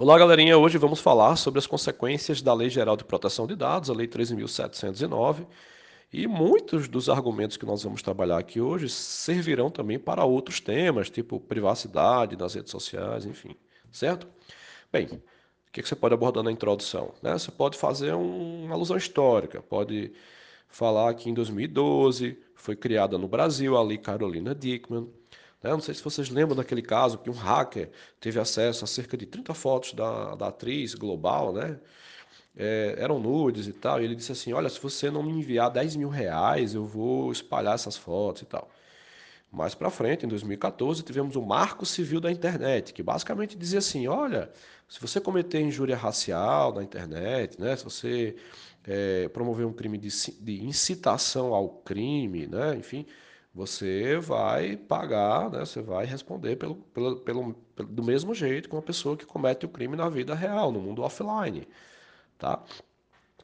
Olá, 0.00 0.16
galerinha. 0.16 0.56
Hoje 0.56 0.78
vamos 0.78 1.00
falar 1.00 1.34
sobre 1.34 1.58
as 1.58 1.66
consequências 1.66 2.40
da 2.40 2.54
Lei 2.54 2.70
Geral 2.70 2.96
de 2.96 3.02
Proteção 3.02 3.48
de 3.48 3.56
Dados, 3.56 3.90
a 3.90 3.92
Lei 3.92 4.06
13.709, 4.06 5.44
e 6.12 6.24
muitos 6.28 6.86
dos 6.86 7.08
argumentos 7.08 7.56
que 7.56 7.66
nós 7.66 7.82
vamos 7.82 8.00
trabalhar 8.00 8.38
aqui 8.38 8.60
hoje 8.60 8.88
servirão 8.88 9.72
também 9.72 9.98
para 9.98 10.24
outros 10.24 10.60
temas, 10.60 11.10
tipo 11.10 11.40
privacidade 11.40 12.36
nas 12.36 12.54
redes 12.54 12.70
sociais, 12.70 13.26
enfim, 13.26 13.56
certo? 13.90 14.28
Bem, 14.92 15.06
o 15.06 15.72
que 15.72 15.82
você 15.82 15.96
pode 15.96 16.14
abordar 16.14 16.44
na 16.44 16.52
introdução? 16.52 17.12
Né? 17.20 17.32
Você 17.36 17.50
pode 17.50 17.76
fazer 17.76 18.14
uma 18.14 18.76
alusão 18.76 18.96
histórica, 18.96 19.60
pode 19.60 20.12
falar 20.68 21.12
que 21.14 21.28
em 21.28 21.34
2012 21.34 22.38
foi 22.54 22.76
criada 22.76 23.18
no 23.18 23.26
Brasil 23.26 23.76
a 23.76 23.82
Lei 23.82 23.98
Carolina 23.98 24.54
Dickmann, 24.54 25.02
né? 25.02 25.08
Não 25.62 25.80
sei 25.80 25.94
se 25.94 26.02
vocês 26.02 26.28
lembram 26.30 26.56
daquele 26.56 26.82
caso 26.82 27.18
que 27.18 27.28
um 27.28 27.34
hacker 27.34 27.90
teve 28.20 28.38
acesso 28.38 28.84
a 28.84 28.86
cerca 28.86 29.16
de 29.16 29.26
30 29.26 29.52
fotos 29.54 29.92
da, 29.92 30.34
da 30.36 30.48
atriz 30.48 30.94
global, 30.94 31.52
né? 31.52 31.78
É, 32.56 32.96
eram 32.98 33.18
nudes 33.20 33.68
e 33.68 33.72
tal, 33.72 34.00
e 34.00 34.04
ele 34.04 34.16
disse 34.16 34.32
assim, 34.32 34.52
olha, 34.52 34.68
se 34.68 34.80
você 34.80 35.10
não 35.10 35.22
me 35.22 35.32
enviar 35.32 35.70
10 35.70 35.94
mil 35.96 36.08
reais, 36.08 36.74
eu 36.74 36.84
vou 36.84 37.30
espalhar 37.30 37.74
essas 37.74 37.96
fotos 37.96 38.42
e 38.42 38.46
tal. 38.46 38.68
Mais 39.50 39.74
para 39.74 39.90
frente, 39.90 40.26
em 40.26 40.28
2014, 40.28 41.02
tivemos 41.02 41.36
o 41.36 41.42
Marco 41.42 41.86
Civil 41.86 42.20
da 42.20 42.30
Internet, 42.30 42.92
que 42.92 43.02
basicamente 43.02 43.56
dizia 43.56 43.78
assim, 43.78 44.06
olha, 44.06 44.50
se 44.88 45.00
você 45.00 45.20
cometer 45.20 45.60
injúria 45.60 45.96
racial 45.96 46.74
na 46.74 46.82
internet, 46.82 47.60
né, 47.60 47.76
se 47.76 47.84
você 47.84 48.36
é, 48.86 49.28
promover 49.28 49.64
um 49.66 49.72
crime 49.72 49.96
de, 49.96 50.08
de 50.40 50.64
incitação 50.64 51.54
ao 51.54 51.68
crime, 51.68 52.46
né, 52.46 52.76
enfim, 52.76 53.06
você 53.58 54.16
vai 54.18 54.76
pagar, 54.76 55.50
né, 55.50 55.58
você 55.58 55.82
vai 55.82 56.06
responder 56.06 56.54
pelo, 56.54 56.76
pelo, 56.76 57.16
pelo, 57.16 57.54
pelo, 57.74 57.88
do 57.88 58.04
mesmo 58.04 58.32
jeito 58.32 58.68
que 58.68 58.74
uma 58.76 58.80
pessoa 58.80 59.16
que 59.16 59.26
comete 59.26 59.66
o 59.66 59.68
crime 59.68 59.96
na 59.96 60.08
vida 60.08 60.32
real, 60.32 60.70
no 60.70 60.80
mundo 60.80 61.02
offline. 61.02 61.66
Tá? 62.38 62.62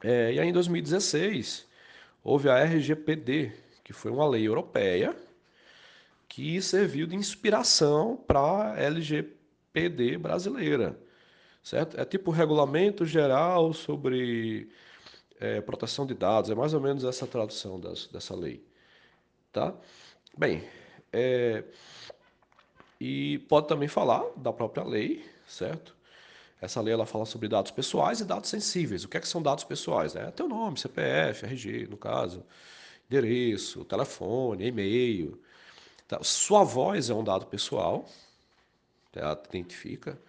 É, 0.01 0.33
e 0.33 0.39
aí 0.39 0.47
em 0.47 0.53
2016 0.53 1.67
houve 2.23 2.47
a 2.49 2.63
RGPD, 2.63 3.51
que 3.83 3.91
foi 3.91 4.09
uma 4.09 4.25
lei 4.25 4.47
europeia 4.47 5.13
que 6.29 6.61
serviu 6.61 7.05
de 7.07 7.15
inspiração 7.17 8.15
para 8.15 8.71
a 8.71 8.79
LGPD 8.79 10.17
brasileira. 10.17 10.97
Certo? 11.61 11.99
É 11.99 12.05
tipo 12.05 12.31
regulamento 12.31 13.05
geral 13.05 13.73
sobre 13.73 14.69
é, 15.41 15.59
proteção 15.59 16.05
de 16.05 16.13
dados, 16.13 16.49
é 16.49 16.55
mais 16.55 16.73
ou 16.73 16.79
menos 16.79 17.03
essa 17.03 17.27
tradução 17.27 17.77
das, 17.77 18.07
dessa 18.07 18.33
lei. 18.33 18.63
Tá? 19.51 19.75
Bem, 20.37 20.61
é, 21.13 21.63
e 22.99 23.39
pode 23.47 23.69
também 23.69 23.87
falar 23.87 24.21
da 24.35 24.51
própria 24.51 24.83
lei, 24.83 25.25
certo? 25.47 25.95
Essa 26.59 26.81
lei 26.81 26.93
ela 26.93 27.05
fala 27.05 27.25
sobre 27.25 27.47
dados 27.47 27.71
pessoais 27.71 28.19
e 28.19 28.25
dados 28.25 28.49
sensíveis. 28.49 29.05
O 29.05 29.07
que, 29.07 29.15
é 29.15 29.21
que 29.21 29.27
são 29.29 29.41
dados 29.41 29.63
pessoais? 29.63 30.13
É 30.13 30.29
teu 30.31 30.49
nome, 30.49 30.77
CPF, 30.77 31.45
RG, 31.45 31.87
no 31.87 31.95
caso, 31.95 32.43
endereço, 33.09 33.85
telefone, 33.85 34.67
e-mail. 34.67 35.39
Tá? 36.05 36.21
Sua 36.21 36.65
voz 36.65 37.09
é 37.09 37.13
um 37.13 37.23
dado 37.23 37.45
pessoal, 37.45 38.05
te 39.13 39.19
identifica. 39.47 40.19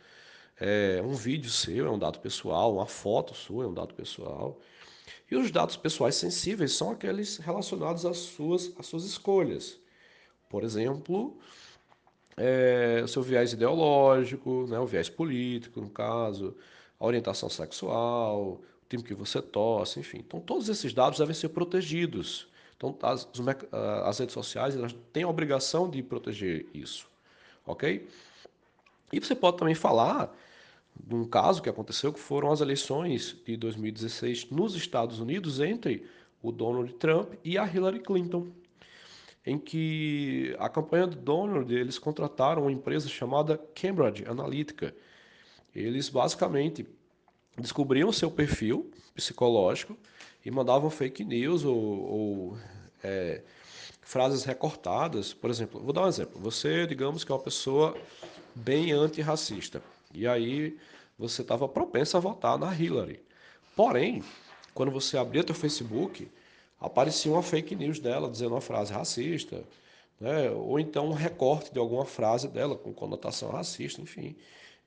É, 0.61 1.03
um 1.03 1.15
vídeo 1.15 1.51
seu 1.51 1.85
é 1.85 1.91
um 1.91 1.99
dado 1.99 2.21
pessoal, 2.21 2.75
uma 2.75 2.87
foto 2.87 3.35
sua 3.35 3.65
é 3.65 3.67
um 3.67 3.75
dado 3.75 3.93
pessoal. 3.93 4.57
E 5.29 5.35
os 5.35 5.51
dados 5.51 5.77
pessoais 5.77 6.15
sensíveis 6.15 6.75
são 6.75 6.93
aqueles 6.93 7.39
relacionados 7.39 8.07
às 8.07 8.19
suas, 8.19 8.73
às 8.79 8.87
suas 8.87 9.05
escolhas. 9.05 9.81
Por 10.49 10.63
exemplo, 10.65 11.37
é, 12.37 13.01
o 13.05 13.09
seu 13.09 13.23
viés 13.23 13.53
ideológico, 13.53 14.67
né, 14.69 14.79
o 14.79 14.87
viés 14.87 15.09
político, 15.09 15.81
no 15.81 15.91
caso, 15.91 16.57
a 17.01 17.07
orientação 17.07 17.49
sexual, 17.49 18.61
o 18.85 18.87
tempo 18.89 19.05
que 19.05 19.15
você 19.15 19.41
tosse, 19.41 20.01
enfim. 20.01 20.19
Então, 20.19 20.41
todos 20.41 20.69
esses 20.69 20.93
dados 20.93 21.19
devem 21.19 21.35
ser 21.35 21.49
protegidos. 21.49 22.49
Então, 22.77 22.97
as, 23.03 23.27
as 24.05 24.19
redes 24.19 24.35
sociais 24.35 24.77
elas 24.77 24.95
têm 25.13 25.23
a 25.23 25.29
obrigação 25.29 25.89
de 25.89 26.03
proteger 26.03 26.67
isso, 26.75 27.09
ok? 27.67 28.07
E 29.13 29.19
você 29.19 29.35
pode 29.35 29.57
também 29.57 29.75
falar 29.75 30.37
de 30.95 31.15
um 31.15 31.25
caso 31.25 31.63
que 31.63 31.69
aconteceu, 31.69 32.13
que 32.13 32.21
foram 32.21 32.51
as 32.51 32.61
eleições 32.61 33.37
de 33.47 33.57
2016 33.57 34.51
nos 34.51 34.75
Estados 34.75 35.21
Unidos 35.21 35.61
entre 35.61 36.07
o 36.43 36.53
Donald 36.53 36.93
Trump 36.95 37.33
e 37.43 37.57
a 37.57 37.67
Hillary 37.67 38.01
Clinton 38.01 38.49
em 39.47 39.59
que 39.59 40.57
a 40.59 40.69
campanha 40.69 41.07
do 41.07 41.15
Donald, 41.15 41.73
eles 41.73 41.99
contrataram 42.01 42.63
uma 42.63 42.73
empresa 42.73 43.09
chamada 43.09 43.57
Cambridge 43.75 44.25
Analytica. 44.27 44.93
Eles 45.73 46.09
basicamente 46.09 46.85
descobriam 47.57 48.11
seu 48.11 48.29
perfil 48.29 48.91
psicológico 49.15 49.97
e 50.45 50.51
mandavam 50.51 50.91
fake 50.91 51.25
news 51.25 51.65
ou, 51.65 51.77
ou 51.77 52.59
é, 53.05 53.43
frases 54.03 54.43
recortadas. 54.43 55.33
Por 55.33 55.49
exemplo, 55.49 55.81
vou 55.81 55.93
dar 55.93 56.05
um 56.05 56.09
exemplo. 56.09 56.41
Você, 56.41 56.85
digamos 56.85 57.23
que 57.23 57.31
é 57.31 57.35
uma 57.35 57.41
pessoa 57.41 57.97
bem 58.53 58.91
antirracista. 58.91 59.81
E 60.13 60.27
aí 60.27 60.77
você 61.17 61.43
estava 61.43 61.69
propenso 61.69 62.17
a 62.17 62.21
votar 62.21 62.59
na 62.59 62.75
Hillary. 62.75 63.21
Porém, 63.77 64.25
quando 64.75 64.91
você 64.91 65.17
abria 65.17 65.45
teu 65.45 65.55
Facebook, 65.55 66.29
aparecia 66.81 67.33
uma 67.33 67.43
fake 67.43 67.75
news 67.75 67.99
dela 67.99 68.31
dizendo 68.31 68.53
uma 68.53 68.61
frase 68.61 68.93
racista, 68.93 69.65
né? 70.21 70.51
ou 70.51 70.79
então 70.79 71.09
um 71.09 71.13
recorte 71.13 71.73
de 71.73 71.79
alguma 71.79 72.05
frase 72.05 72.49
dela 72.49 72.77
com 72.77 72.93
conotação 72.93 73.51
racista, 73.51 74.01
enfim. 74.01 74.37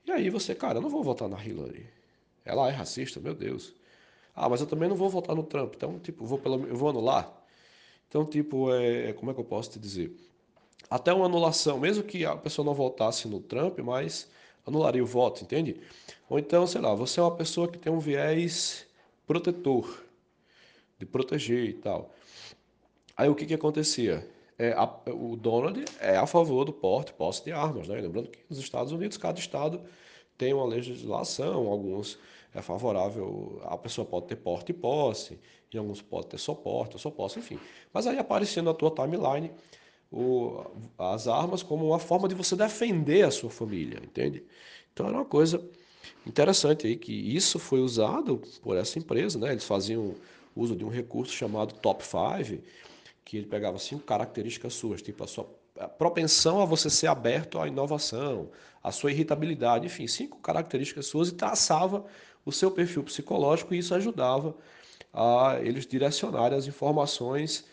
E 0.06 0.12
aí 0.12 0.30
você, 0.30 0.56
cara, 0.56 0.78
eu 0.78 0.82
não 0.82 0.90
vou 0.90 1.04
votar 1.04 1.28
na 1.28 1.44
Hillary. 1.44 1.88
Ela 2.46 2.68
é 2.70 2.72
racista, 2.72 3.20
meu 3.20 3.34
Deus. 3.36 3.74
Ah, 4.36 4.48
mas 4.50 4.62
eu 4.62 4.68
também 4.68 4.88
não 4.90 4.96
vou 4.96 5.10
votar 5.10 5.36
no 5.36 5.44
Trump, 5.44 5.74
então, 5.76 6.00
tipo, 6.00 6.26
vou 6.26 6.38
pelo, 6.38 6.66
eu 6.66 6.76
vou 6.76 6.90
anular. 6.90 7.32
Então, 8.08 8.26
tipo, 8.26 8.74
é, 8.74 9.14
como 9.14 9.32
é 9.32 9.34
que 9.34 9.40
eu 9.40 9.46
posso 9.46 9.72
te 9.72 9.80
dizer? 9.80 10.16
Até 10.90 11.14
uma 11.14 11.26
anulação, 11.26 11.80
mesmo 11.80 12.04
que 12.04 12.26
a 12.26 12.36
pessoa 12.36 12.66
não 12.66 12.74
votasse 12.74 13.28
no 13.28 13.40
Trump, 13.40 13.80
mas 13.80 14.30
anularia 14.66 15.04
o 15.04 15.06
voto, 15.06 15.44
entende? 15.44 15.80
Ou 16.30 16.40
então, 16.40 16.66
sei 16.66 16.82
lá, 16.82 16.96
você 16.96 17.20
é 17.20 17.24
uma 17.24 17.36
pessoa 17.36 17.68
que 17.68 17.78
tem 17.78 17.92
um 17.92 18.00
viés 18.00 18.88
protetor 19.28 20.09
de 21.00 21.06
proteger 21.06 21.70
e 21.70 21.74
tal. 21.74 22.14
Aí 23.18 23.30
o 23.30 23.36
que, 23.36 23.46
que 23.46 23.54
acontecia? 23.54 24.30
É, 24.58 24.74
a, 24.74 24.94
o 25.08 25.36
Donald 25.38 25.84
é 26.00 26.18
a 26.18 26.28
favor 26.28 26.66
do 26.66 26.74
porte 26.74 27.14
posse 27.14 27.44
de 27.46 27.52
armas, 27.52 27.88
né? 27.88 28.00
Lembrando 28.00 28.30
que 28.30 28.40
nos 28.50 28.60
Estados 28.60 28.92
Unidos 28.92 29.18
cada 29.18 29.40
estado 29.40 29.82
tem 30.38 30.54
uma 30.54 30.66
legislação, 30.66 31.68
alguns 31.68 32.20
é 32.54 32.62
favorável, 32.62 33.62
a 33.64 33.78
pessoa 33.78 34.06
pode 34.06 34.28
ter 34.28 34.36
porte 34.36 34.72
e 34.72 34.74
posse, 34.74 35.40
e 35.72 35.78
alguns 35.78 36.02
pode 36.02 36.28
ter 36.28 36.38
só 36.38 36.54
porte, 36.54 37.00
só 37.00 37.12
posse, 37.12 37.40
enfim. 37.40 37.60
Mas 37.94 38.08
aí 38.08 38.18
aparecendo 38.18 38.66
na 38.66 38.74
tua 38.74 38.92
timeline 38.92 39.52
o, 40.12 40.66
as 40.98 41.28
armas 41.28 41.62
como 41.62 41.86
uma 41.88 42.00
forma 42.00 42.28
de 42.28 42.36
você 42.36 42.56
defender 42.56 43.24
a 43.24 43.31
sua 43.31 43.50
família, 43.50 44.00
entende? 44.04 44.44
Então 44.92 45.08
era 45.08 45.16
uma 45.16 45.26
coisa 45.26 45.64
interessante 46.26 46.88
aí 46.88 46.96
que 46.96 47.14
isso 47.14 47.60
foi 47.60 47.80
usado 47.80 48.42
por 48.62 48.76
essa 48.76 48.98
empresa, 48.98 49.38
né? 49.38 49.52
Eles 49.52 49.64
faziam 49.64 50.16
uso 50.56 50.76
de 50.76 50.84
um 50.84 50.90
recurso 50.90 51.34
chamado 51.34 51.74
Top 51.76 52.04
5, 52.04 52.62
que 53.24 53.38
ele 53.38 53.46
pegava 53.46 53.78
cinco 53.78 54.04
características 54.04 54.74
suas, 54.74 55.02
tipo 55.02 55.24
a 55.24 55.28
sua 55.28 55.46
propensão 55.98 56.62
a 56.62 56.66
você 56.66 56.90
ser 56.90 57.08
aberto 57.08 57.60
à 57.60 57.68
inovação, 57.68 58.50
a 58.84 58.92
sua 58.92 59.12
irritabilidade, 59.12 59.86
enfim, 59.86 60.08
cinco 60.08 60.38
características 60.40 61.06
suas 61.06 61.30
e 61.30 61.34
traçava 61.34 62.06
o 62.46 62.52
seu 62.52 62.72
perfil 62.72 63.04
psicológico 63.04 63.74
e 63.74 63.78
isso 63.78 63.94
ajudava 63.94 64.56
a 65.14 65.60
eles 65.62 65.86
direcionarem 65.86 66.58
as 66.58 66.68
informações 66.68 67.66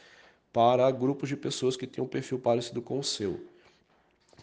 para 0.52 0.90
grupos 0.90 1.28
de 1.28 1.36
pessoas 1.36 1.76
que 1.76 1.86
tinham 1.86 2.06
um 2.06 2.08
perfil 2.08 2.38
parecido 2.38 2.80
com 2.80 2.98
o 2.98 3.04
seu. 3.04 3.46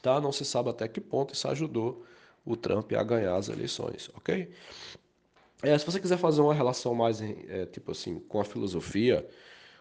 Tá? 0.02 0.20
Não 0.20 0.32
se 0.32 0.46
sabe 0.46 0.70
até 0.70 0.88
que 0.88 1.00
ponto 1.00 1.34
isso 1.34 1.48
ajudou 1.48 2.06
o 2.46 2.56
Trump 2.56 2.92
a 2.94 3.04
ganhar 3.04 3.36
as 3.36 3.48
eleições, 3.48 4.10
ok? 4.16 4.52
É, 5.64 5.78
se 5.78 5.86
você 5.86 5.98
quiser 5.98 6.18
fazer 6.18 6.42
uma 6.42 6.54
relação 6.54 6.94
mais, 6.94 7.22
é, 7.22 7.66
tipo 7.66 7.92
assim, 7.92 8.20
com 8.20 8.42
a 8.42 8.44
filosofia, 8.44 9.26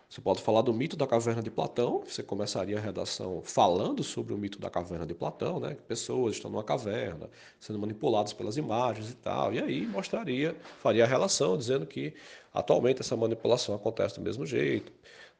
você 0.08 0.20
pode 0.20 0.40
falar 0.40 0.62
do 0.62 0.72
mito 0.72 0.96
da 0.96 1.08
caverna 1.08 1.42
de 1.42 1.50
Platão, 1.50 2.04
você 2.06 2.22
começaria 2.22 2.78
a 2.78 2.80
redação 2.80 3.42
falando 3.42 4.04
sobre 4.04 4.32
o 4.32 4.38
mito 4.38 4.60
da 4.60 4.70
caverna 4.70 5.04
de 5.04 5.14
Platão, 5.14 5.58
né? 5.58 5.76
Pessoas 5.88 6.36
estão 6.36 6.50
numa 6.50 6.62
caverna, 6.62 7.28
sendo 7.58 7.80
manipuladas 7.80 8.32
pelas 8.32 8.56
imagens 8.56 9.10
e 9.10 9.16
tal, 9.16 9.52
e 9.52 9.58
aí 9.58 9.84
mostraria, 9.86 10.54
faria 10.80 11.02
a 11.02 11.06
relação, 11.06 11.58
dizendo 11.58 11.84
que 11.84 12.14
atualmente 12.54 13.00
essa 13.00 13.16
manipulação 13.16 13.74
acontece 13.74 14.16
do 14.16 14.20
mesmo 14.22 14.46
jeito, 14.46 14.92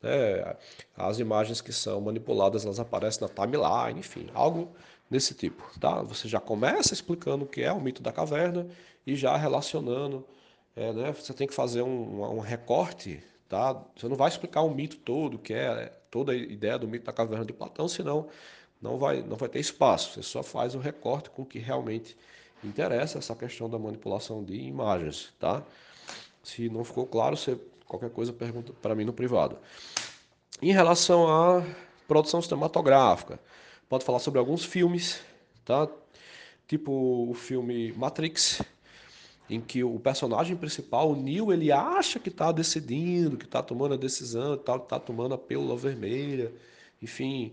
né? 0.02 0.56
As 0.96 1.20
imagens 1.20 1.60
que 1.60 1.72
são 1.72 2.00
manipuladas, 2.00 2.64
elas 2.64 2.80
aparecem 2.80 3.20
na 3.20 3.28
timeline, 3.28 4.00
enfim, 4.00 4.28
algo 4.34 4.74
desse 5.12 5.34
tipo, 5.34 5.62
tá? 5.78 6.02
Você 6.02 6.26
já 6.26 6.40
começa 6.40 6.92
explicando 6.92 7.44
o 7.44 7.46
que 7.46 7.62
é 7.62 7.72
o 7.72 7.80
mito 7.80 8.02
da 8.02 8.10
caverna 8.10 8.66
e 9.06 9.14
já 9.14 9.36
relacionando, 9.36 10.26
é, 10.74 10.92
né? 10.92 11.12
Você 11.12 11.32
tem 11.32 11.46
que 11.46 11.54
fazer 11.54 11.82
um, 11.82 12.22
um 12.36 12.40
recorte, 12.40 13.22
tá? 13.48 13.80
Você 13.94 14.08
não 14.08 14.16
vai 14.16 14.28
explicar 14.28 14.62
o 14.62 14.74
mito 14.74 14.96
todo, 14.96 15.38
que 15.38 15.52
é 15.54 15.92
toda 16.10 16.32
a 16.32 16.36
ideia 16.36 16.78
do 16.78 16.88
mito 16.88 17.04
da 17.04 17.12
caverna 17.12 17.44
de 17.44 17.52
Platão, 17.52 17.86
senão 17.86 18.28
não 18.80 18.98
vai, 18.98 19.22
não 19.22 19.36
vai 19.36 19.48
ter 19.48 19.60
espaço. 19.60 20.14
Você 20.14 20.22
só 20.22 20.42
faz 20.42 20.74
o 20.74 20.78
recorte 20.78 21.30
com 21.30 21.42
o 21.42 21.46
que 21.46 21.58
realmente 21.58 22.16
interessa 22.64 23.18
essa 23.18 23.34
questão 23.34 23.68
da 23.68 23.78
manipulação 23.78 24.42
de 24.42 24.54
imagens, 24.54 25.32
tá? 25.38 25.62
Se 26.42 26.68
não 26.68 26.82
ficou 26.84 27.06
claro, 27.06 27.36
você 27.36 27.58
qualquer 27.86 28.10
coisa 28.10 28.32
pergunta 28.32 28.72
para 28.80 28.94
mim 28.94 29.04
no 29.04 29.12
privado. 29.12 29.58
Em 30.60 30.72
relação 30.72 31.28
à 31.28 31.62
produção 32.08 32.40
cinematográfica, 32.40 33.38
pode 33.92 34.06
falar 34.06 34.20
sobre 34.20 34.38
alguns 34.38 34.64
filmes, 34.64 35.20
tá? 35.66 35.86
Tipo 36.66 37.28
o 37.28 37.34
filme 37.34 37.92
Matrix, 37.92 38.62
em 39.50 39.60
que 39.60 39.84
o 39.84 40.00
personagem 40.00 40.56
principal, 40.56 41.10
o 41.10 41.14
Neo, 41.14 41.52
ele 41.52 41.70
acha 41.70 42.18
que 42.18 42.30
está 42.30 42.50
decidindo, 42.52 43.36
que 43.36 43.44
está 43.44 43.62
tomando 43.62 43.92
a 43.92 43.98
decisão, 43.98 44.54
está 44.54 44.78
tá 44.78 44.98
tomando 44.98 45.34
a 45.34 45.38
pílula 45.38 45.76
vermelha, 45.76 46.50
enfim. 47.02 47.52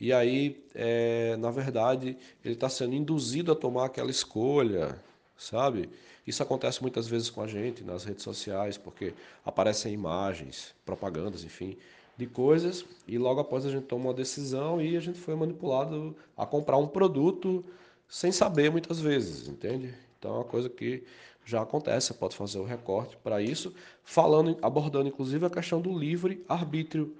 E 0.00 0.12
aí, 0.12 0.60
é, 0.74 1.36
na 1.36 1.52
verdade, 1.52 2.18
ele 2.44 2.54
está 2.54 2.68
sendo 2.68 2.96
induzido 2.96 3.52
a 3.52 3.54
tomar 3.54 3.84
aquela 3.84 4.10
escolha, 4.10 5.00
sabe? 5.38 5.88
Isso 6.26 6.42
acontece 6.42 6.82
muitas 6.82 7.06
vezes 7.06 7.30
com 7.30 7.42
a 7.42 7.46
gente 7.46 7.84
nas 7.84 8.02
redes 8.02 8.24
sociais, 8.24 8.76
porque 8.76 9.14
aparecem 9.44 9.92
imagens, 9.92 10.74
propagandas, 10.84 11.44
enfim, 11.44 11.76
de 12.16 12.26
coisas, 12.26 12.84
e 13.06 13.18
logo 13.18 13.40
após 13.40 13.66
a 13.66 13.70
gente 13.70 13.84
toma 13.84 14.06
uma 14.06 14.14
decisão 14.14 14.80
e 14.80 14.96
a 14.96 15.00
gente 15.00 15.18
foi 15.18 15.34
manipulado 15.34 16.16
a 16.36 16.46
comprar 16.46 16.78
um 16.78 16.86
produto 16.86 17.64
sem 18.08 18.32
saber 18.32 18.70
muitas 18.70 19.00
vezes, 19.00 19.48
entende? 19.48 19.94
Então 20.18 20.32
é 20.32 20.38
uma 20.38 20.44
coisa 20.44 20.68
que 20.68 21.04
já 21.44 21.62
acontece, 21.62 22.08
você 22.08 22.14
pode 22.14 22.34
fazer 22.34 22.58
o 22.58 22.64
recorte 22.64 23.16
para 23.18 23.40
isso, 23.40 23.72
falando, 24.02 24.56
abordando 24.62 25.08
inclusive 25.08 25.44
a 25.46 25.50
questão 25.50 25.80
do 25.80 25.96
livre 25.96 26.44
arbítrio, 26.48 27.14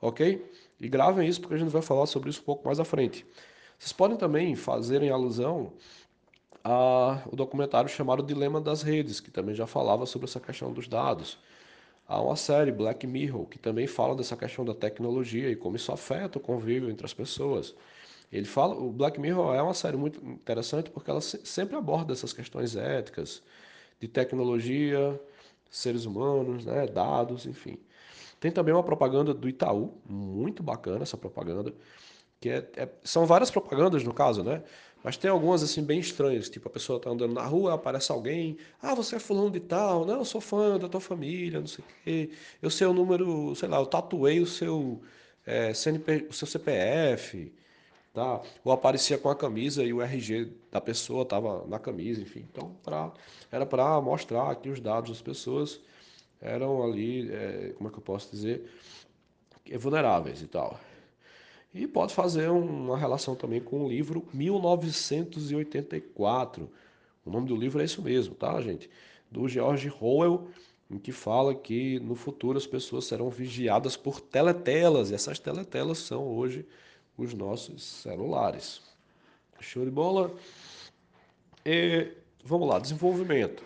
ok? 0.00 0.44
E 0.80 0.88
gravem 0.88 1.28
isso 1.28 1.40
porque 1.40 1.54
a 1.54 1.58
gente 1.58 1.70
vai 1.70 1.82
falar 1.82 2.06
sobre 2.06 2.30
isso 2.30 2.40
um 2.42 2.44
pouco 2.44 2.64
mais 2.66 2.78
à 2.78 2.84
frente. 2.84 3.26
Vocês 3.78 3.92
podem 3.92 4.16
também 4.16 4.54
fazerem 4.54 5.10
alusão 5.10 5.72
ao 6.62 7.22
documentário 7.32 7.88
chamado 7.88 8.22
Dilema 8.22 8.60
das 8.60 8.82
Redes, 8.82 9.18
que 9.18 9.30
também 9.30 9.54
já 9.54 9.66
falava 9.66 10.06
sobre 10.06 10.28
essa 10.28 10.38
questão 10.38 10.72
dos 10.72 10.86
dados. 10.86 11.38
Há 12.12 12.20
uma 12.20 12.36
série, 12.36 12.70
Black 12.70 13.06
Mirror, 13.06 13.46
que 13.46 13.58
também 13.58 13.86
fala 13.86 14.14
dessa 14.14 14.36
questão 14.36 14.66
da 14.66 14.74
tecnologia 14.74 15.48
e 15.50 15.56
como 15.56 15.76
isso 15.76 15.90
afeta 15.90 16.38
o 16.38 16.40
convívio 16.42 16.90
entre 16.90 17.06
as 17.06 17.14
pessoas. 17.14 17.74
Ele 18.30 18.44
fala, 18.44 18.74
o 18.74 18.92
Black 18.92 19.18
Mirror 19.18 19.54
é 19.54 19.62
uma 19.62 19.72
série 19.72 19.96
muito 19.96 20.22
interessante 20.22 20.90
porque 20.90 21.10
ela 21.10 21.22
sempre 21.22 21.74
aborda 21.74 22.12
essas 22.12 22.34
questões 22.34 22.76
éticas, 22.76 23.42
de 23.98 24.08
tecnologia, 24.08 25.18
seres 25.70 26.04
humanos, 26.04 26.66
né, 26.66 26.86
dados, 26.86 27.46
enfim. 27.46 27.78
Tem 28.38 28.52
também 28.52 28.74
uma 28.74 28.82
propaganda 28.82 29.32
do 29.32 29.48
Itaú, 29.48 29.94
muito 30.06 30.62
bacana 30.62 31.04
essa 31.04 31.16
propaganda, 31.16 31.72
que 32.38 32.50
é, 32.50 32.68
é, 32.76 32.88
são 33.02 33.24
várias 33.24 33.50
propagandas 33.50 34.04
no 34.04 34.12
caso, 34.12 34.44
né? 34.44 34.62
Mas 35.02 35.16
tem 35.16 35.30
algumas 35.30 35.62
assim 35.62 35.82
bem 35.82 35.98
estranhas, 35.98 36.48
tipo 36.48 36.68
a 36.68 36.70
pessoa 36.70 37.00
tá 37.00 37.10
andando 37.10 37.34
na 37.34 37.44
rua, 37.44 37.74
aparece 37.74 38.12
alguém, 38.12 38.56
ah, 38.80 38.94
você 38.94 39.16
é 39.16 39.18
fulano 39.18 39.50
de 39.50 39.60
tal, 39.60 40.06
não, 40.06 40.18
eu 40.18 40.24
sou 40.24 40.40
fã 40.40 40.78
da 40.78 40.88
tua 40.88 41.00
família, 41.00 41.60
não 41.60 41.66
sei 41.66 41.84
o 41.84 42.04
quê, 42.04 42.30
eu 42.60 42.70
sei 42.70 42.86
o 42.86 42.92
número, 42.92 43.54
sei 43.56 43.68
lá, 43.68 43.78
eu 43.78 43.86
tatuei 43.86 44.40
o 44.40 44.46
seu, 44.46 45.02
é, 45.44 45.74
CNP, 45.74 46.28
o 46.30 46.32
seu 46.32 46.46
CPF, 46.46 47.52
tá? 48.14 48.40
Ou 48.64 48.72
aparecia 48.72 49.18
com 49.18 49.28
a 49.28 49.34
camisa 49.36 49.82
e 49.82 49.92
o 49.92 50.00
RG 50.00 50.52
da 50.70 50.80
pessoa 50.80 51.22
estava 51.22 51.66
na 51.66 51.78
camisa, 51.78 52.20
enfim. 52.20 52.46
Então, 52.50 52.76
pra, 52.82 53.12
era 53.50 53.66
para 53.66 54.00
mostrar 54.00 54.54
que 54.56 54.68
os 54.68 54.80
dados 54.80 55.10
das 55.10 55.22
pessoas 55.22 55.80
eram 56.40 56.82
ali, 56.82 57.30
é, 57.32 57.72
como 57.76 57.88
é 57.88 57.92
que 57.92 57.98
eu 57.98 58.02
posso 58.02 58.30
dizer, 58.30 58.70
vulneráveis 59.78 60.42
e 60.42 60.46
tal. 60.46 60.78
E 61.74 61.86
pode 61.86 62.14
fazer 62.14 62.50
uma 62.50 62.98
relação 62.98 63.34
também 63.34 63.60
com 63.60 63.84
o 63.84 63.88
livro 63.88 64.28
1984. 64.32 66.70
O 67.24 67.30
nome 67.30 67.48
do 67.48 67.56
livro 67.56 67.80
é 67.80 67.84
isso 67.84 68.02
mesmo, 68.02 68.34
tá, 68.34 68.60
gente? 68.60 68.90
Do 69.30 69.48
George 69.48 69.88
Orwell, 69.88 70.48
em 70.90 70.98
que 70.98 71.12
fala 71.12 71.54
que 71.54 71.98
no 72.00 72.14
futuro 72.14 72.58
as 72.58 72.66
pessoas 72.66 73.06
serão 73.06 73.30
vigiadas 73.30 73.96
por 73.96 74.20
teletelas, 74.20 75.10
e 75.10 75.14
essas 75.14 75.38
teletelas 75.38 75.96
são 75.98 76.28
hoje 76.28 76.66
os 77.16 77.32
nossos 77.32 77.82
celulares. 77.82 78.82
Show 79.58 79.84
de 79.84 79.90
bola? 79.90 80.30
E, 81.64 82.12
vamos 82.44 82.68
lá, 82.68 82.78
desenvolvimento. 82.78 83.64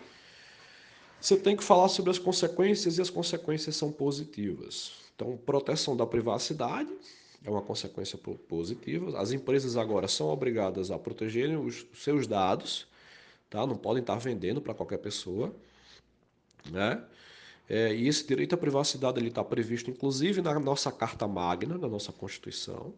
Você 1.19 1.35
tem 1.35 1.57
que 1.57 1.63
falar 1.63 1.89
sobre 1.89 2.11
as 2.11 2.19
consequências 2.19 2.97
e 2.97 3.01
as 3.01 3.09
consequências 3.09 3.75
são 3.75 3.91
positivas. 3.91 4.93
Então, 5.15 5.35
proteção 5.35 5.97
da 5.97 6.05
privacidade 6.05 6.95
é 7.43 7.49
uma 7.49 7.61
consequência 7.61 8.17
positiva. 8.17 9.19
As 9.19 9.31
empresas 9.31 9.77
agora 9.77 10.07
são 10.07 10.27
obrigadas 10.27 10.91
a 10.91 10.97
protegerem 10.97 11.57
os 11.57 11.85
seus 11.95 12.27
dados, 12.27 12.87
tá? 13.49 13.65
não 13.65 13.77
podem 13.77 14.01
estar 14.01 14.17
vendendo 14.17 14.61
para 14.61 14.73
qualquer 14.73 14.97
pessoa. 14.97 15.53
Né? 16.69 17.01
É, 17.69 17.93
e 17.93 18.07
esse 18.07 18.25
direito 18.25 18.53
à 18.53 18.57
privacidade 18.57 19.25
está 19.25 19.43
previsto, 19.43 19.89
inclusive, 19.89 20.41
na 20.41 20.59
nossa 20.59 20.91
Carta 20.91 21.27
Magna, 21.27 21.77
na 21.77 21.87
nossa 21.87 22.11
Constituição. 22.11 22.93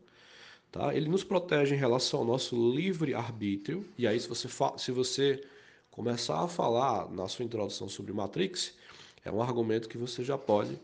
Tá? 0.71 0.93
Ele 0.95 1.09
nos 1.09 1.23
protege 1.23 1.75
em 1.75 1.77
relação 1.77 2.19
ao 2.19 2.25
nosso 2.25 2.55
livre 2.71 3.13
arbítrio. 3.13 3.85
E 3.97 4.07
aí, 4.07 4.19
se 4.19 4.27
você, 4.27 4.47
se 4.77 4.91
você 4.91 5.43
começar 5.89 6.43
a 6.43 6.47
falar 6.47 7.09
na 7.11 7.27
sua 7.27 7.43
introdução 7.43 7.89
sobre 7.89 8.13
Matrix, 8.13 8.73
é 9.25 9.31
um 9.31 9.41
argumento 9.41 9.89
que 9.89 9.97
você 9.97 10.23
já 10.23 10.37
pode 10.37 10.79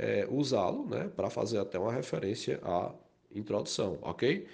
é, 0.00 0.26
usá-lo 0.30 0.86
né, 0.86 1.10
para 1.14 1.28
fazer 1.28 1.58
até 1.58 1.78
uma 1.78 1.92
referência 1.92 2.58
à 2.64 2.90
introdução, 3.34 3.98
ok? 4.00 4.48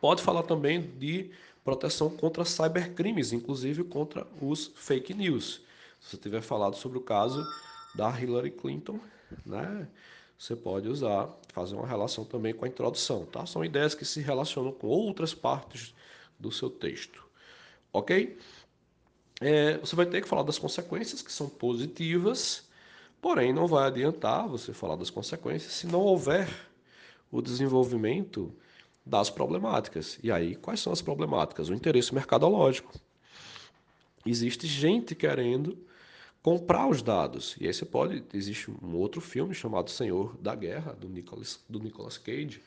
Pode 0.00 0.22
falar 0.22 0.44
também 0.44 0.80
de 0.80 1.30
proteção 1.62 2.08
contra 2.08 2.42
cybercrimes, 2.44 3.34
inclusive 3.34 3.84
contra 3.84 4.26
os 4.40 4.72
fake 4.76 5.12
news. 5.12 5.60
Se 6.00 6.12
você 6.12 6.16
tiver 6.16 6.40
falado 6.40 6.74
sobre 6.74 6.96
o 6.96 7.02
caso 7.02 7.46
da 7.94 8.18
Hillary 8.18 8.50
Clinton, 8.50 8.98
né? 9.44 9.86
você 10.38 10.56
pode 10.56 10.88
usar, 10.88 11.28
fazer 11.52 11.74
uma 11.74 11.86
relação 11.86 12.24
também 12.24 12.54
com 12.54 12.64
a 12.64 12.68
introdução, 12.68 13.26
tá? 13.26 13.44
São 13.44 13.62
ideias 13.62 13.94
que 13.94 14.06
se 14.06 14.22
relacionam 14.22 14.72
com 14.72 14.86
outras 14.86 15.34
partes 15.34 15.94
do 16.38 16.50
seu 16.50 16.70
texto, 16.70 17.22
ok? 17.92 18.38
É, 19.42 19.76
você 19.76 19.94
vai 19.94 20.06
ter 20.06 20.22
que 20.22 20.28
falar 20.28 20.44
das 20.44 20.58
consequências, 20.58 21.20
que 21.20 21.30
são 21.30 21.46
positivas, 21.46 22.69
porém 23.20 23.52
não 23.52 23.66
vai 23.66 23.86
adiantar 23.86 24.48
você 24.48 24.72
falar 24.72 24.96
das 24.96 25.10
consequências 25.10 25.72
se 25.72 25.86
não 25.86 26.00
houver 26.00 26.48
o 27.30 27.40
desenvolvimento 27.40 28.52
das 29.04 29.30
problemáticas. 29.30 30.18
E 30.22 30.30
aí, 30.30 30.54
quais 30.56 30.80
são 30.80 30.92
as 30.92 31.02
problemáticas? 31.02 31.68
O 31.68 31.74
interesse 31.74 32.14
mercadológico. 32.14 32.92
Existe 34.24 34.66
gente 34.66 35.14
querendo 35.14 35.78
comprar 36.42 36.88
os 36.88 37.02
dados. 37.02 37.56
E 37.60 37.66
aí 37.66 37.72
você 37.72 37.84
pode. 37.84 38.22
Existe 38.32 38.70
um 38.70 38.96
outro 38.96 39.20
filme 39.20 39.54
chamado 39.54 39.90
Senhor 39.90 40.36
da 40.38 40.54
Guerra, 40.54 40.92
do 40.92 41.08
Nicolas, 41.08 41.60
do 41.68 41.78
Nicolas 41.78 42.18
Cage, 42.18 42.62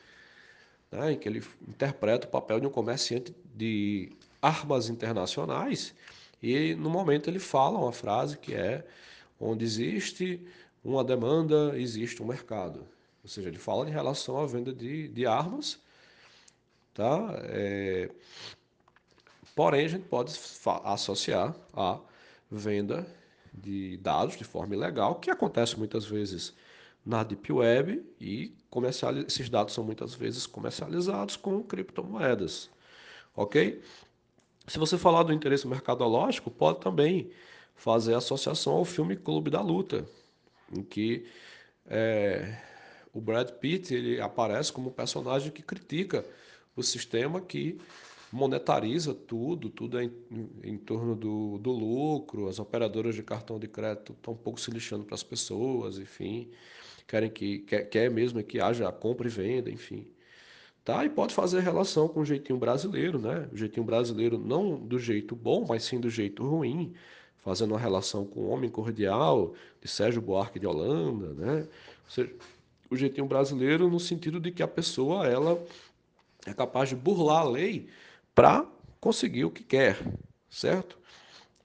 né, 0.91 1.13
em 1.13 1.17
que 1.17 1.27
ele 1.27 1.43
interpreta 1.67 2.27
o 2.27 2.29
papel 2.29 2.59
de 2.59 2.67
um 2.67 2.71
comerciante 2.71 3.33
de 3.53 4.11
armas 4.41 4.89
internacionais. 4.89 5.93
E 6.41 6.75
no 6.75 6.89
momento 6.89 7.29
ele 7.29 7.39
fala 7.39 7.79
uma 7.79 7.93
frase 7.93 8.37
que 8.37 8.53
é: 8.53 8.85
onde 9.39 9.63
existe 9.63 10.45
uma 10.83 11.03
demanda, 11.03 11.77
existe 11.79 12.21
um 12.21 12.25
mercado. 12.25 12.85
Ou 13.23 13.29
seja, 13.29 13.47
ele 13.47 13.57
fala 13.57 13.87
em 13.87 13.91
relação 13.91 14.37
à 14.37 14.45
venda 14.45 14.73
de, 14.73 15.07
de 15.07 15.25
armas. 15.25 15.79
Tá? 16.93 17.33
É, 17.43 18.09
porém, 19.55 19.85
a 19.85 19.87
gente 19.87 20.05
pode 20.05 20.33
associar 20.83 21.55
a 21.73 21.99
venda 22.51 23.07
de 23.53 23.97
dados 23.97 24.35
de 24.35 24.43
forma 24.43 24.75
ilegal, 24.75 25.15
que 25.15 25.29
acontece 25.29 25.77
muitas 25.77 26.05
vezes 26.05 26.53
na 27.05 27.23
Deep 27.23 27.51
Web 27.51 28.03
e 28.19 28.55
esses 29.27 29.49
dados 29.49 29.73
são 29.73 29.83
muitas 29.83 30.15
vezes 30.15 30.47
comercializados 30.47 31.35
com 31.35 31.61
criptomoedas. 31.63 32.69
Ok? 33.35 33.81
Se 34.67 34.79
você 34.79 34.97
falar 34.97 35.23
do 35.23 35.33
interesse 35.33 35.67
mercadológico, 35.67 36.49
pode 36.49 36.79
também 36.79 37.31
fazer 37.75 38.15
associação 38.15 38.73
ao 38.73 38.85
filme 38.85 39.15
Clube 39.15 39.49
da 39.49 39.61
Luta, 39.61 40.05
em 40.71 40.83
que 40.83 41.25
é, 41.85 42.57
o 43.13 43.19
Brad 43.19 43.49
Pitt 43.51 43.93
ele 43.93 44.19
aparece 44.21 44.71
como 44.71 44.89
um 44.89 44.93
personagem 44.93 45.51
que 45.51 45.61
critica 45.61 46.25
o 46.75 46.81
sistema 46.81 47.39
que 47.39 47.77
monetariza 48.31 49.13
tudo, 49.13 49.69
tudo 49.69 49.99
é 49.99 50.05
em, 50.05 50.11
em 50.63 50.77
torno 50.77 51.15
do, 51.15 51.59
do, 51.59 51.71
lucro, 51.71 52.47
as 52.47 52.57
operadoras 52.57 53.13
de 53.13 53.21
cartão 53.21 53.59
de 53.59 53.67
crédito 53.67 54.13
estão 54.13 54.33
um 54.33 54.37
pouco 54.37 54.59
se 54.59 54.71
lixando 54.71 55.05
para 55.05 55.13
as 55.13 55.21
pessoas, 55.21 55.99
enfim, 55.99 56.49
querem 57.07 57.29
que 57.29 57.59
quer, 57.59 57.83
quer 57.83 58.09
mesmo 58.09 58.43
que 58.43 58.59
haja 58.59 58.91
compra 58.91 59.27
e 59.27 59.29
venda, 59.29 59.69
enfim. 59.69 60.07
Tá? 60.83 61.05
E 61.05 61.09
pode 61.09 61.33
fazer 61.33 61.59
relação 61.61 62.07
com 62.09 62.21
o 62.21 62.25
jeitinho 62.25 62.57
brasileiro, 62.57 63.19
né? 63.19 63.47
O 63.53 63.55
jeitinho 63.55 63.85
brasileiro 63.85 64.37
não 64.37 64.75
do 64.77 64.99
jeito 64.99 65.35
bom, 65.35 65.65
mas 65.67 65.83
sim 65.83 65.99
do 65.99 66.09
jeito 66.09 66.43
ruim, 66.43 66.93
fazendo 67.43 67.71
uma 67.71 67.79
relação 67.79 68.25
com 68.25 68.41
o 68.41 68.49
Homem 68.49 68.69
Cordial, 68.69 69.53
de 69.81 69.87
Sérgio 69.87 70.21
Buarque 70.21 70.59
de 70.59 70.65
Holanda, 70.65 71.33
né? 71.33 71.67
Ou 72.05 72.11
seja, 72.11 72.33
o 72.89 72.95
jeitinho 72.95 73.27
brasileiro 73.27 73.89
no 73.89 73.99
sentido 73.99 74.39
de 74.39 74.51
que 74.51 74.63
a 74.63 74.67
pessoa 74.67 75.27
ela 75.27 75.61
é 76.45 76.53
capaz 76.53 76.89
de 76.89 76.95
burlar 76.95 77.41
a 77.41 77.49
lei 77.49 77.89
para 78.33 78.65
conseguir 78.99 79.45
o 79.45 79.51
que 79.51 79.63
quer, 79.63 79.97
certo? 80.49 80.97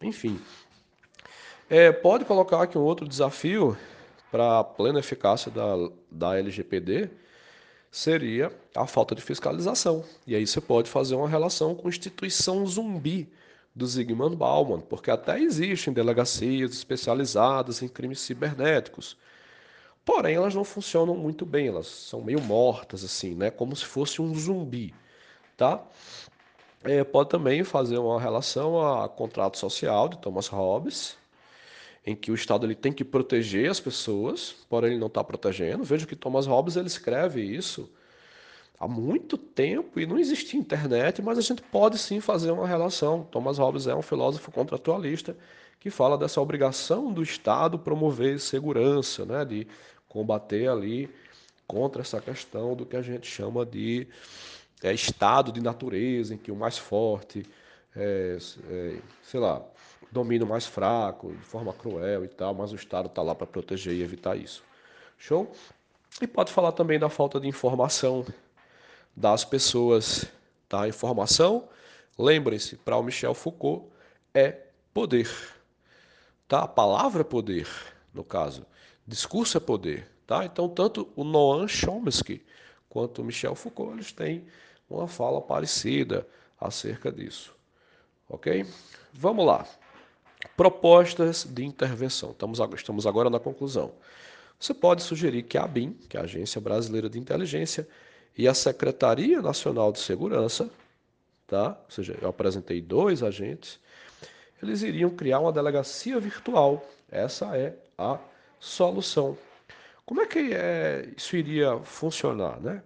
Enfim, 0.00 0.40
é, 1.68 1.92
pode 1.92 2.24
colocar 2.24 2.62
aqui 2.62 2.76
um 2.76 2.82
outro 2.82 3.06
desafio 3.06 3.76
para 4.30 4.60
a 4.60 4.64
plena 4.64 4.98
eficácia 4.98 5.50
da, 5.50 5.74
da 6.10 6.38
LGPD 6.38 7.10
seria 7.90 8.52
a 8.74 8.86
falta 8.86 9.14
de 9.14 9.22
fiscalização. 9.22 10.04
E 10.26 10.34
aí 10.34 10.46
você 10.46 10.60
pode 10.60 10.88
fazer 10.88 11.14
uma 11.14 11.28
relação 11.28 11.74
com 11.74 11.88
instituição 11.88 12.66
zumbi 12.66 13.28
do 13.78 13.86
Zygmunt 13.86 14.34
Bauman, 14.34 14.80
porque 14.80 15.08
até 15.10 15.40
existem 15.40 15.92
delegacias 15.92 16.72
especializadas 16.72 17.80
em 17.80 17.88
crimes 17.88 18.20
cibernéticos. 18.20 19.16
Porém, 20.04 20.34
elas 20.34 20.54
não 20.54 20.64
funcionam 20.64 21.16
muito 21.16 21.46
bem, 21.46 21.68
elas 21.68 21.86
são 21.86 22.20
meio 22.20 22.40
mortas, 22.40 23.04
assim, 23.04 23.34
né? 23.34 23.50
Como 23.50 23.76
se 23.76 23.84
fosse 23.84 24.20
um 24.20 24.34
zumbi, 24.34 24.92
tá? 25.56 25.82
É, 26.82 27.04
pode 27.04 27.30
também 27.30 27.62
fazer 27.62 27.98
uma 27.98 28.20
relação 28.20 28.80
a 28.80 29.08
contrato 29.08 29.56
social 29.58 30.08
de 30.08 30.18
Thomas 30.18 30.48
Hobbes, 30.48 31.16
em 32.04 32.16
que 32.16 32.32
o 32.32 32.34
Estado 32.34 32.66
ele 32.66 32.74
tem 32.74 32.92
que 32.92 33.04
proteger 33.04 33.70
as 33.70 33.78
pessoas, 33.78 34.56
porém 34.68 34.92
ele 34.92 35.00
não 35.00 35.08
está 35.08 35.22
protegendo. 35.22 35.84
Veja 35.84 36.06
que 36.06 36.16
Thomas 36.16 36.46
Hobbes 36.46 36.76
ele 36.76 36.86
escreve 36.88 37.42
isso 37.42 37.88
há 38.78 38.86
muito 38.86 39.36
tempo 39.36 39.98
e 39.98 40.06
não 40.06 40.18
existia 40.18 40.58
internet, 40.58 41.20
mas 41.20 41.38
a 41.38 41.40
gente 41.40 41.62
pode 41.62 41.98
sim 41.98 42.20
fazer 42.20 42.50
uma 42.50 42.66
relação. 42.66 43.24
Thomas 43.30 43.58
Hobbes 43.58 43.86
é 43.86 43.94
um 43.94 44.02
filósofo 44.02 44.50
contratualista 44.50 45.36
que 45.80 45.90
fala 45.90 46.18
dessa 46.18 46.40
obrigação 46.40 47.12
do 47.12 47.22
Estado 47.22 47.78
promover 47.78 48.40
segurança, 48.40 49.24
né, 49.24 49.44
de 49.44 49.66
combater 50.08 50.68
ali 50.68 51.08
contra 51.66 52.02
essa 52.02 52.20
questão 52.20 52.74
do 52.74 52.86
que 52.86 52.96
a 52.96 53.02
gente 53.02 53.26
chama 53.26 53.64
de 53.64 54.06
é, 54.82 54.92
estado 54.92 55.52
de 55.52 55.60
natureza, 55.60 56.34
em 56.34 56.38
que 56.38 56.50
o 56.50 56.56
mais 56.56 56.78
forte, 56.78 57.44
é, 57.94 58.38
é, 58.70 58.96
sei 59.22 59.38
lá, 59.38 59.62
domina 60.10 60.44
o 60.44 60.48
mais 60.48 60.66
fraco 60.66 61.32
de 61.32 61.42
forma 61.42 61.72
cruel 61.72 62.24
e 62.24 62.28
tal, 62.28 62.54
mas 62.54 62.72
o 62.72 62.76
Estado 62.76 63.06
está 63.06 63.22
lá 63.22 63.34
para 63.34 63.46
proteger 63.46 63.94
e 63.94 64.02
evitar 64.02 64.36
isso. 64.36 64.64
Show? 65.18 65.50
E 66.22 66.26
pode 66.26 66.52
falar 66.52 66.72
também 66.72 66.98
da 66.98 67.08
falta 67.08 67.38
de 67.38 67.46
informação 67.46 68.24
das 69.18 69.44
pessoas. 69.44 70.26
Tá? 70.68 70.86
Informação, 70.86 71.68
lembrem-se, 72.18 72.76
para 72.76 72.96
o 72.96 73.02
Michel 73.02 73.34
Foucault, 73.34 73.86
é 74.32 74.56
poder. 74.94 75.28
Tá? 76.46 76.60
A 76.60 76.68
palavra 76.68 77.22
é 77.22 77.24
poder, 77.24 77.66
no 78.12 78.22
caso. 78.22 78.64
Discurso 79.06 79.56
é 79.56 79.60
poder. 79.60 80.08
Tá? 80.26 80.44
Então, 80.44 80.68
tanto 80.68 81.08
o 81.16 81.24
Noam 81.24 81.66
Chomsky 81.66 82.44
quanto 82.88 83.22
o 83.22 83.24
Michel 83.24 83.54
Foucault, 83.54 83.94
eles 83.94 84.12
têm 84.12 84.46
uma 84.88 85.08
fala 85.08 85.40
parecida 85.40 86.26
acerca 86.60 87.10
disso. 87.10 87.54
Ok? 88.28 88.66
Vamos 89.12 89.46
lá. 89.46 89.66
Propostas 90.56 91.44
de 91.44 91.64
intervenção. 91.64 92.30
Estamos, 92.30 93.06
agora 93.06 93.30
na 93.30 93.40
conclusão. 93.40 93.92
Você 94.60 94.74
pode 94.74 95.02
sugerir 95.02 95.44
que 95.44 95.56
a 95.56 95.64
ABIN, 95.64 95.92
que 96.08 96.16
é 96.16 96.20
a 96.20 96.24
Agência 96.24 96.60
Brasileira 96.60 97.08
de 97.08 97.18
Inteligência, 97.18 97.88
e 98.36 98.46
a 98.46 98.54
Secretaria 98.54 99.42
Nacional 99.42 99.92
de 99.92 99.98
Segurança, 99.98 100.70
tá? 101.46 101.78
ou 101.84 101.90
seja, 101.90 102.16
eu 102.20 102.28
apresentei 102.28 102.80
dois 102.80 103.22
agentes, 103.22 103.80
eles 104.62 104.82
iriam 104.82 105.10
criar 105.10 105.40
uma 105.40 105.52
delegacia 105.52 106.18
virtual. 106.18 106.84
Essa 107.10 107.56
é 107.56 107.76
a 107.96 108.18
solução. 108.58 109.36
Como 110.04 110.20
é 110.20 110.26
que 110.26 110.52
é, 110.52 111.08
isso 111.16 111.36
iria 111.36 111.78
funcionar? 111.80 112.60
Né? 112.60 112.82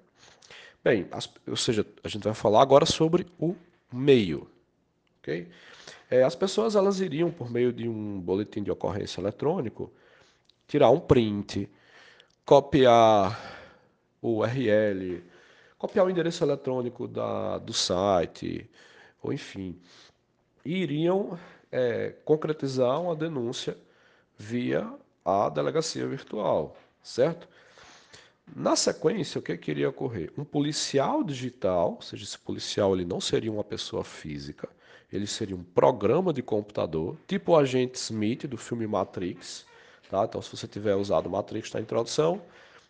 Bem, 0.84 1.06
as, 1.10 1.30
ou 1.46 1.56
seja, 1.56 1.86
a 2.02 2.08
gente 2.08 2.24
vai 2.24 2.34
falar 2.34 2.62
agora 2.62 2.84
sobre 2.84 3.26
o 3.38 3.54
meio. 3.92 4.48
Okay? 5.20 5.48
É, 6.10 6.22
as 6.22 6.34
pessoas 6.34 6.76
elas 6.76 7.00
iriam, 7.00 7.30
por 7.30 7.50
meio 7.50 7.72
de 7.72 7.88
um 7.88 8.20
boletim 8.20 8.62
de 8.62 8.70
ocorrência 8.70 9.20
eletrônico, 9.20 9.90
tirar 10.66 10.90
um 10.90 11.00
print, 11.00 11.70
copiar 12.44 13.40
o 14.20 14.38
URL, 14.38 15.22
copiar 15.82 16.06
o 16.06 16.10
endereço 16.10 16.44
eletrônico 16.44 17.08
da, 17.08 17.58
do 17.58 17.72
site, 17.72 18.70
ou 19.20 19.32
enfim, 19.32 19.76
e 20.64 20.76
iriam 20.76 21.36
é, 21.72 22.14
concretizar 22.24 23.00
uma 23.00 23.16
denúncia 23.16 23.76
via 24.38 24.88
a 25.24 25.48
delegacia 25.48 26.06
virtual, 26.06 26.76
certo? 27.02 27.48
Na 28.54 28.76
sequência, 28.76 29.40
o 29.40 29.42
que, 29.42 29.56
que 29.56 29.72
iria 29.72 29.88
ocorrer? 29.88 30.32
Um 30.38 30.44
policial 30.44 31.24
digital, 31.24 31.94
ou 31.96 32.02
seja, 32.02 32.22
esse 32.22 32.38
policial 32.38 32.94
ele 32.94 33.04
não 33.04 33.20
seria 33.20 33.50
uma 33.50 33.64
pessoa 33.64 34.04
física, 34.04 34.68
ele 35.12 35.26
seria 35.26 35.56
um 35.56 35.64
programa 35.64 36.32
de 36.32 36.42
computador, 36.42 37.16
tipo 37.26 37.50
o 37.50 37.56
agente 37.56 37.98
Smith 37.98 38.46
do 38.46 38.56
filme 38.56 38.86
Matrix. 38.86 39.66
Tá? 40.08 40.24
Então, 40.26 40.40
se 40.40 40.56
você 40.56 40.68
tiver 40.68 40.94
usado 40.94 41.28
Matrix 41.28 41.72
na 41.72 41.80
introdução, 41.80 42.40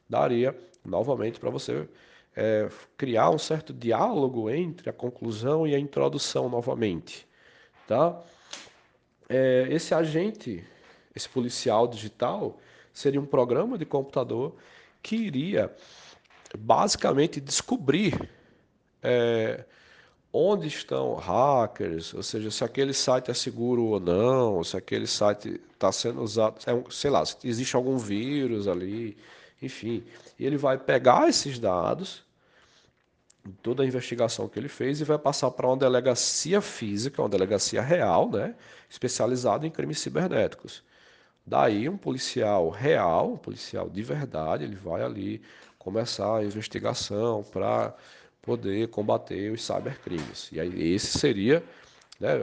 daria 0.07 0.55
novamente 0.85 1.41
para 1.41 1.49
você 1.49 1.89
é, 2.37 2.69
criar 2.97 3.31
um 3.31 3.39
certo 3.39 3.73
diálogo 3.73 4.49
entre 4.51 4.89
a 4.89 4.93
conclusão 4.93 5.67
e 5.67 5.75
a 5.75 5.79
introdução 5.79 6.49
novamente. 6.49 7.27
Tá? 7.87 8.21
É, 9.29 9.67
esse 9.71 9.95
agente, 9.95 10.65
esse 11.15 11.29
policial 11.29 11.87
digital, 11.87 12.59
seria 12.93 13.21
um 13.21 13.27
programa 13.27 13.77
de 13.77 13.85
computador 13.85 14.55
que 15.03 15.17
iria 15.17 15.75
basicamente 16.59 17.41
descobrir 17.41 18.31
é, 19.03 19.65
onde 20.33 20.67
estão 20.67 21.15
hackers, 21.15 22.15
ou 22.15 22.23
seja, 22.23 22.51
se 22.51 22.65
aquele 22.65 22.95
site 22.95 23.31
é 23.31 23.35
seguro 23.35 23.85
ou 23.85 24.01
não, 24.01 24.65
se 24.65 24.77
aquele 24.77 25.07
site 25.07 25.61
está 25.73 25.93
sendo 25.93 26.23
usado, 26.23 26.57
é 26.67 26.91
sei 26.91 27.11
lá, 27.11 27.25
se 27.25 27.37
existe 27.45 27.77
algum 27.77 27.99
vírus 27.99 28.67
ali, 28.67 29.17
enfim. 29.62 30.02
Ele 30.38 30.57
vai 30.57 30.76
pegar 30.76 31.28
esses 31.28 31.59
dados, 31.59 32.25
toda 33.62 33.83
a 33.83 33.87
investigação 33.87 34.49
que 34.49 34.59
ele 34.59 34.69
fez, 34.69 35.00
e 35.00 35.04
vai 35.04 35.19
passar 35.19 35.50
para 35.50 35.66
uma 35.66 35.76
delegacia 35.76 36.61
física, 36.61 37.23
uma 37.23 37.28
delegacia 37.28 37.81
real, 37.81 38.31
né, 38.31 38.54
especializada 38.90 39.66
em 39.66 39.71
crimes 39.71 40.00
cibernéticos. 40.00 40.83
Daí, 41.47 41.88
um 41.88 41.97
policial 41.97 42.71
real, 42.71 43.33
um 43.33 43.37
policial 43.37 43.88
de 43.88 44.02
verdade, 44.02 44.64
ele 44.64 44.76
vai 44.76 45.02
ali 45.02 45.42
começar 45.78 46.38
a 46.38 46.45
investigação 46.45 47.42
para 47.42 47.95
poder 48.40 48.88
combater 48.88 49.50
os 49.50 49.64
cybercrimes. 49.64 50.50
E 50.52 50.61
aí, 50.61 50.95
esse 50.95 51.19
seria. 51.19 51.62
Né, 52.21 52.35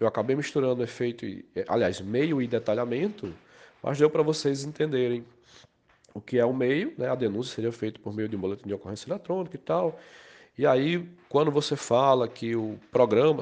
eu 0.00 0.08
acabei 0.08 0.34
misturando 0.34 0.82
efeito, 0.82 1.24
aliás, 1.68 2.00
meio 2.00 2.42
e 2.42 2.48
detalhamento, 2.48 3.32
mas 3.80 3.96
deu 3.96 4.10
para 4.10 4.22
vocês 4.22 4.64
entenderem 4.64 5.24
o 6.20 6.22
que 6.22 6.38
é 6.38 6.44
o 6.44 6.52
meio, 6.52 6.94
né? 6.96 7.08
A 7.08 7.14
denúncia 7.14 7.54
seria 7.54 7.72
feita 7.72 7.98
por 7.98 8.14
meio 8.14 8.28
de 8.28 8.36
um 8.36 8.40
boletim 8.40 8.68
de 8.68 8.74
ocorrência 8.74 9.08
eletrônica 9.08 9.56
e 9.56 9.58
tal. 9.58 9.98
E 10.56 10.66
aí, 10.66 11.08
quando 11.28 11.50
você 11.50 11.74
fala 11.74 12.28
que 12.28 12.54
o 12.54 12.78
programa 12.92 13.40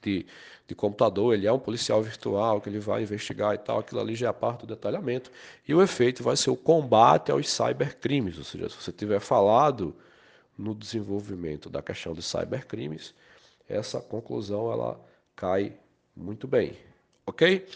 de, 0.00 0.24
de 0.66 0.74
computador 0.74 1.34
ele 1.34 1.46
é 1.46 1.52
um 1.52 1.58
policial 1.58 2.00
virtual, 2.00 2.60
que 2.60 2.68
ele 2.68 2.78
vai 2.78 3.02
investigar 3.02 3.54
e 3.54 3.58
tal, 3.58 3.80
aquilo 3.80 4.00
ali 4.00 4.14
já 4.14 4.28
é 4.28 4.30
a 4.30 4.32
parte 4.32 4.60
do 4.60 4.66
detalhamento. 4.66 5.30
E 5.66 5.74
o 5.74 5.82
efeito 5.82 6.22
vai 6.22 6.36
ser 6.36 6.50
o 6.50 6.56
combate 6.56 7.32
aos 7.32 7.50
cybercrimes, 7.50 8.38
ou 8.38 8.44
seja, 8.44 8.68
se 8.68 8.76
você 8.76 8.92
tiver 8.92 9.18
falado 9.18 9.94
no 10.56 10.74
desenvolvimento 10.74 11.68
da 11.68 11.82
questão 11.82 12.14
dos 12.14 12.26
cybercrimes, 12.26 13.12
essa 13.68 14.00
conclusão 14.00 14.70
ela 14.70 15.00
cai 15.34 15.72
muito 16.16 16.46
bem, 16.46 16.76
ok? 17.26 17.66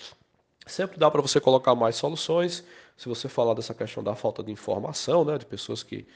Sempre 0.66 0.98
dá 0.98 1.10
para 1.10 1.22
você 1.22 1.40
colocar 1.40 1.74
mais 1.74 1.96
soluções 1.96 2.62
se 2.96 3.08
você 3.08 3.28
falar 3.28 3.54
dessa 3.54 3.74
questão 3.74 4.02
da 4.02 4.14
falta 4.14 4.42
de 4.42 4.50
informação, 4.50 5.24
né, 5.24 5.36
de 5.38 5.46
pessoas 5.46 5.82
que, 5.82 6.06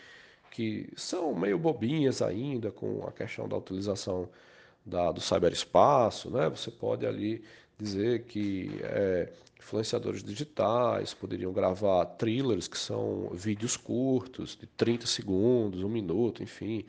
que 0.50 0.88
são 0.96 1.34
meio 1.34 1.58
bobinhas 1.58 2.22
ainda 2.22 2.70
com 2.70 3.06
a 3.06 3.12
questão 3.12 3.48
da 3.48 3.56
utilização 3.56 4.28
da, 4.84 5.12
do 5.12 5.20
cyberespaço, 5.20 6.30
né, 6.30 6.48
você 6.48 6.70
pode 6.70 7.06
ali 7.06 7.44
dizer 7.78 8.24
que 8.24 8.70
é, 8.82 9.28
influenciadores 9.58 10.22
digitais 10.22 11.14
poderiam 11.14 11.52
gravar 11.52 12.04
thrillers, 12.04 12.66
que 12.66 12.78
são 12.78 13.30
vídeos 13.32 13.76
curtos, 13.76 14.56
de 14.56 14.66
30 14.66 15.06
segundos, 15.06 15.82
um 15.82 15.88
minuto, 15.88 16.42
enfim, 16.42 16.84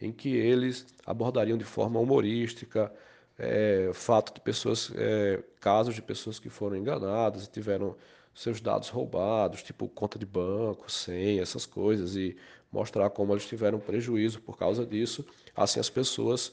em 0.00 0.10
que 0.10 0.34
eles 0.34 0.86
abordariam 1.06 1.58
de 1.58 1.64
forma 1.64 2.00
humorística 2.00 2.92
é, 3.38 3.90
fato 3.94 4.34
de 4.34 4.40
pessoas, 4.40 4.92
é, 4.94 5.42
casos 5.60 5.94
de 5.94 6.02
pessoas 6.02 6.38
que 6.38 6.50
foram 6.50 6.76
enganadas 6.76 7.44
e 7.44 7.50
tiveram 7.50 7.96
seus 8.34 8.60
dados 8.60 8.88
roubados, 8.88 9.62
tipo 9.62 9.88
conta 9.88 10.18
de 10.18 10.26
banco, 10.26 10.90
senha, 10.90 11.42
essas 11.42 11.66
coisas, 11.66 12.16
e 12.16 12.36
mostrar 12.72 13.10
como 13.10 13.32
eles 13.32 13.46
tiveram 13.46 13.78
prejuízo 13.78 14.40
por 14.40 14.56
causa 14.56 14.86
disso. 14.86 15.24
Assim 15.54 15.80
as 15.80 15.90
pessoas 15.90 16.52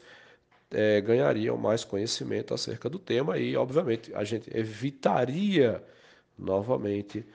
é, 0.72 1.00
ganhariam 1.02 1.58
mais 1.58 1.84
conhecimento 1.84 2.54
acerca 2.54 2.90
do 2.90 3.00
tema 3.00 3.38
e, 3.38 3.56
obviamente, 3.56 4.14
a 4.14 4.24
gente 4.24 4.50
evitaria 4.56 5.84
novamente 6.38 7.26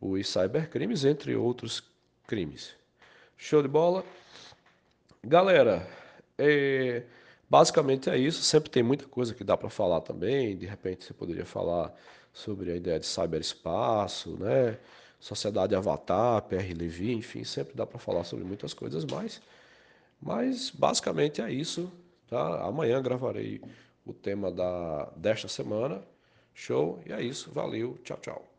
os 0.00 0.28
cybercrimes, 0.28 1.04
entre 1.04 1.36
outros 1.36 1.82
crimes. 2.26 2.74
Show 3.36 3.62
de 3.62 3.68
bola? 3.68 4.04
Galera, 5.22 5.86
é, 6.38 7.02
basicamente 7.48 8.10
é 8.10 8.16
isso. 8.16 8.42
Sempre 8.42 8.70
tem 8.70 8.82
muita 8.82 9.06
coisa 9.06 9.34
que 9.34 9.44
dá 9.44 9.56
para 9.56 9.68
falar 9.68 10.00
também. 10.00 10.56
De 10.56 10.66
repente 10.66 11.04
você 11.04 11.14
poderia 11.14 11.44
falar 11.44 11.94
sobre 12.32 12.72
a 12.72 12.76
ideia 12.76 12.98
de 12.98 13.06
cyberespaço, 13.06 14.36
né? 14.38 14.78
Sociedade 15.20 15.74
Avatar, 15.74 16.42
PR 16.42 16.76
Levy, 16.76 17.12
enfim, 17.12 17.44
sempre 17.44 17.74
dá 17.74 17.86
para 17.86 17.98
falar 17.98 18.24
sobre 18.24 18.44
muitas 18.44 18.74
coisas 18.74 19.04
mais. 19.04 19.40
Mas 20.20 20.70
basicamente 20.70 21.40
é 21.40 21.50
isso, 21.52 21.92
tá? 22.28 22.64
Amanhã 22.64 23.00
gravarei 23.00 23.60
o 24.04 24.12
tema 24.12 24.50
da, 24.50 25.06
desta 25.16 25.48
semana. 25.48 26.02
Show? 26.54 27.00
E 27.06 27.12
é 27.12 27.22
isso. 27.22 27.50
Valeu. 27.52 27.98
Tchau, 28.04 28.18
tchau. 28.20 28.51